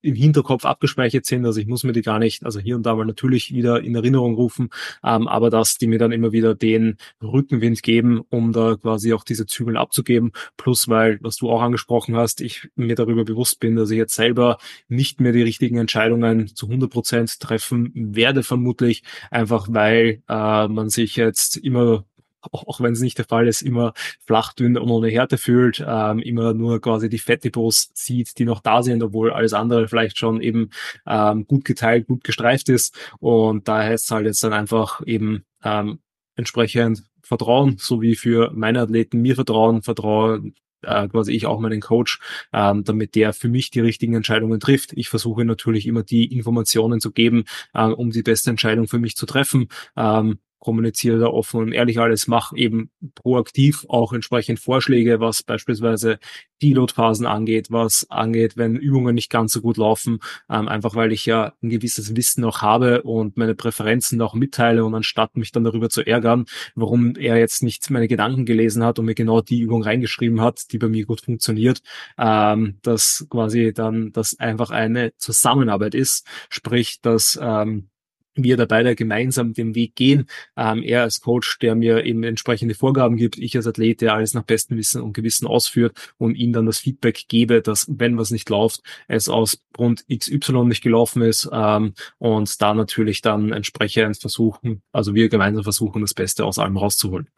[0.03, 1.47] im Hinterkopf abgespeichert sind.
[1.47, 3.95] Also ich muss mir die gar nicht, also hier und da mal natürlich wieder in
[3.95, 4.71] Erinnerung rufen,
[5.05, 9.25] ähm, aber dass die mir dann immer wieder den Rückenwind geben, um da quasi auch
[9.25, 10.33] diese Zügel abzugeben.
[10.57, 14.15] Plus, weil, was du auch angesprochen hast, ich mir darüber bewusst bin, dass ich jetzt
[14.15, 20.69] selber nicht mehr die richtigen Entscheidungen zu 100 Prozent treffen werde, vermutlich, einfach weil äh,
[20.69, 22.05] man sich jetzt immer
[22.53, 23.93] auch wenn es nicht der Fall ist, immer
[24.25, 28.61] flach, dünn und ohne Härte fühlt, ähm, immer nur quasi die Fettdepots sieht, die noch
[28.61, 30.71] da sind, obwohl alles andere vielleicht schon eben
[31.07, 32.97] ähm, gut geteilt, gut gestreift ist.
[33.19, 36.01] Und da heißt es halt jetzt dann einfach eben ähm,
[36.37, 40.53] entsprechend vertrauen, so wie für meine Athleten mir vertrauen, vertraue
[40.83, 42.19] äh, quasi ich auch meinen Coach,
[42.53, 44.93] ähm, damit der für mich die richtigen Entscheidungen trifft.
[44.95, 49.17] Ich versuche natürlich immer die Informationen zu geben, äh, um die beste Entscheidung für mich
[49.17, 49.69] zu treffen.
[49.97, 56.21] Ähm, kommuniziere da offen und ehrlich alles, mache eben proaktiv auch entsprechend Vorschläge, was beispielsweise
[56.63, 61.27] Deload-Phasen angeht, was angeht, wenn Übungen nicht ganz so gut laufen, ähm, einfach weil ich
[61.27, 65.65] ja ein gewisses Wissen auch habe und meine Präferenzen auch mitteile und anstatt mich dann
[65.65, 66.45] darüber zu ärgern,
[66.77, 70.71] warum er jetzt nicht meine Gedanken gelesen hat und mir genau die Übung reingeschrieben hat,
[70.71, 71.83] die bei mir gut funktioniert,
[72.19, 77.89] ähm, dass quasi dann das einfach eine Zusammenarbeit ist, sprich, dass ähm,
[78.35, 80.27] wir da beide gemeinsam den Weg gehen.
[80.57, 84.35] Ähm, er als Coach, der mir eben entsprechende Vorgaben gibt, ich als Athlet, der alles
[84.35, 88.31] nach bestem Wissen und Gewissen ausführt und ihm dann das Feedback gebe, dass wenn was
[88.31, 94.19] nicht läuft, es aus Grund XY nicht gelaufen ist ähm, und da natürlich dann entsprechend
[94.19, 97.29] versuchen, also wir gemeinsam versuchen, das Beste aus allem rauszuholen.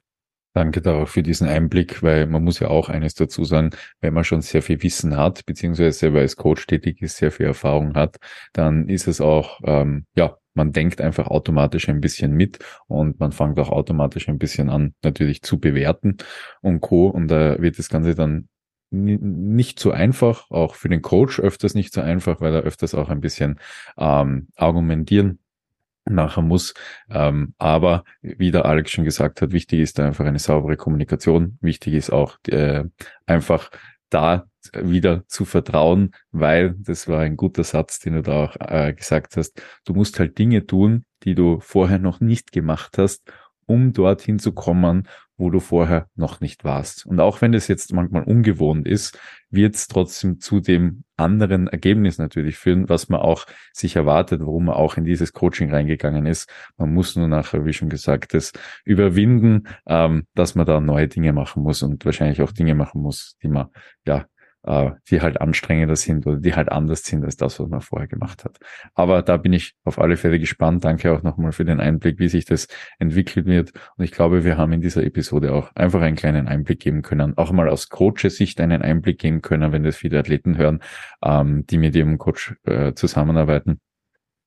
[0.55, 4.23] Danke da für diesen Einblick, weil man muss ja auch eines dazu sagen, wenn man
[4.23, 8.19] schon sehr viel Wissen hat, beziehungsweise selber als Coach tätig ist, sehr viel Erfahrung hat,
[8.53, 13.33] dann ist es auch, ähm, ja, man denkt einfach automatisch ein bisschen mit und man
[13.33, 16.17] fängt auch automatisch ein bisschen an, natürlich zu bewerten
[16.63, 17.09] und Co.
[17.09, 18.49] Und da wird das Ganze dann
[18.91, 23.09] nicht so einfach, auch für den Coach öfters nicht so einfach, weil er öfters auch
[23.09, 23.59] ein bisschen
[23.99, 25.41] ähm, argumentieren
[26.07, 26.75] nachher muss.
[27.11, 31.59] Ähm, aber wie der Alex schon gesagt hat, wichtig ist da einfach eine saubere Kommunikation.
[31.61, 32.85] Wichtig ist auch äh,
[33.27, 33.71] einfach
[34.15, 38.95] da wieder zu vertrauen, weil das war ein guter Satz, den du da auch äh,
[38.95, 39.61] gesagt hast.
[39.85, 43.31] Du musst halt Dinge tun, die du vorher noch nicht gemacht hast,
[43.67, 47.07] um dorthin zu kommen, wo du vorher noch nicht warst.
[47.07, 49.19] Und auch wenn das jetzt manchmal ungewohnt ist,
[49.51, 54.67] wird es trotzdem zu dem anderen Ergebnis natürlich führen, was man auch sich erwartet, warum
[54.67, 56.49] man auch in dieses Coaching reingegangen ist.
[56.77, 58.53] Man muss nur nachher, wie schon gesagt, das
[58.85, 63.37] überwinden, ähm, dass man da neue Dinge machen muss und wahrscheinlich auch Dinge machen muss,
[63.43, 63.69] die man
[64.07, 64.27] ja
[64.67, 68.09] äh, die halt anstrengender sind oder die halt anders sind als das, was man vorher
[68.09, 68.59] gemacht hat.
[68.95, 70.85] Aber da bin ich auf alle Fälle gespannt.
[70.85, 73.73] Danke auch nochmal für den Einblick, wie sich das entwickelt wird.
[73.97, 77.37] Und ich glaube, wir haben in dieser Episode auch einfach einen kleinen Einblick geben können,
[77.37, 80.81] auch mal aus Coaches-Sicht einen Einblick geben können, wenn das viele Athleten hören,
[81.25, 83.81] ähm, die mit ihrem Coach äh, zusammenarbeiten.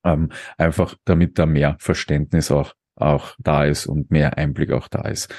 [0.04, 5.02] Ähm, einfach damit da mehr Verständnis auch auch da ist und mehr Einblick auch da
[5.02, 5.32] ist.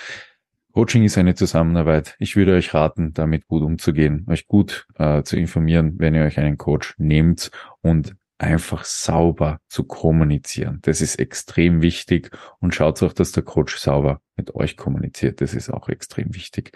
[0.73, 2.15] Coaching ist eine Zusammenarbeit.
[2.19, 6.37] Ich würde euch raten, damit gut umzugehen, euch gut äh, zu informieren, wenn ihr euch
[6.37, 7.51] einen Coach nehmt
[7.81, 10.79] und einfach sauber zu kommunizieren.
[10.83, 15.41] Das ist extrem wichtig und schaut auch, dass der Coach sauber mit euch kommuniziert.
[15.41, 16.71] Das ist auch extrem wichtig.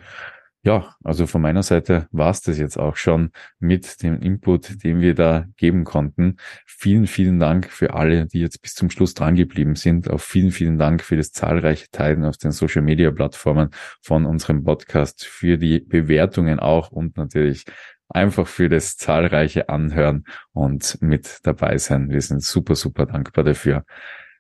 [0.66, 5.02] Ja, also von meiner Seite war es das jetzt auch schon mit dem Input, den
[5.02, 6.38] wir da geben konnten.
[6.66, 10.10] Vielen, vielen Dank für alle, die jetzt bis zum Schluss dran geblieben sind.
[10.10, 13.72] Auch vielen, vielen Dank für das zahlreiche Teilen auf den Social Media Plattformen
[14.02, 17.66] von unserem Podcast, für die Bewertungen auch und natürlich
[18.08, 20.24] einfach für das zahlreiche Anhören
[20.54, 22.10] und mit dabei sein.
[22.10, 23.84] Wir sind super, super dankbar dafür.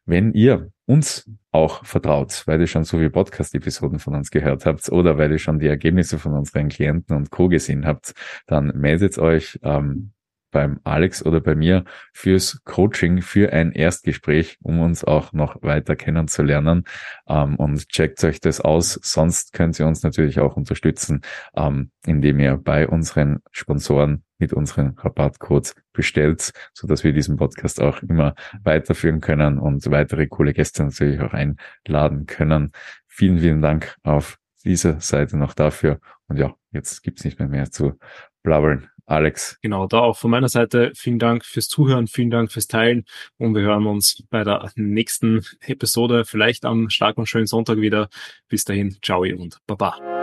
[0.05, 4.89] Wenn ihr uns auch vertraut, weil ihr schon so viele Podcast-Episoden von uns gehört habt
[4.91, 7.47] oder weil ihr schon die Ergebnisse von unseren Klienten und Co.
[7.47, 8.13] gesehen habt,
[8.47, 10.11] dann meldet euch ähm,
[10.53, 15.97] beim Alex oder bei mir fürs Coaching, für ein Erstgespräch, um uns auch noch weiter
[15.97, 16.85] kennenzulernen.
[17.27, 18.97] Ähm, und checkt euch das aus.
[19.03, 21.21] Sonst könnt ihr uns natürlich auch unterstützen,
[21.57, 27.81] ähm, indem ihr bei unseren Sponsoren mit unseren Rabattcodes bestellt, so dass wir diesen Podcast
[27.81, 32.71] auch immer weiterführen können und weitere coole Gäste natürlich auch einladen können.
[33.07, 35.99] Vielen, vielen Dank auf dieser Seite noch dafür.
[36.27, 37.97] Und ja, jetzt gibt's nicht mehr mehr zu
[38.43, 38.89] blabbern.
[39.05, 39.57] Alex.
[39.61, 43.03] Genau, da auch von meiner Seite vielen Dank fürs Zuhören, vielen Dank fürs Teilen
[43.37, 48.09] und wir hören uns bei der nächsten Episode vielleicht am starken und schönen Sonntag wieder.
[48.47, 50.22] Bis dahin, ciao und baba.